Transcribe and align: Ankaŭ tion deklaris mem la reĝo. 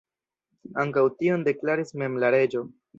Ankaŭ 0.85 1.03
tion 1.21 1.47
deklaris 1.51 1.97
mem 2.03 2.21
la 2.25 2.37
reĝo. 2.39 2.69